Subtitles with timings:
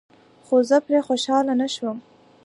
[0.45, 1.97] خو زه پرې خوشحاله نشوم.